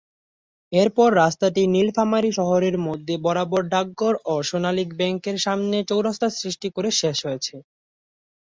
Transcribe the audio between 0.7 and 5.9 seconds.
এরপর রাস্তাটি নীলফামারী শহরের মধ্য বরাবর ডাকঘর ও সোনালী ব্যাংকের সামনে